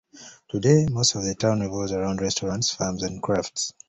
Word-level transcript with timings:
Today, 0.49 0.87
most 0.89 1.13
of 1.13 1.23
the 1.25 1.35
town 1.35 1.59
revolves 1.59 1.91
around 1.91 2.21
restaurants, 2.21 2.71
farms, 2.73 3.03
and 3.03 3.21
crafts. 3.21 3.71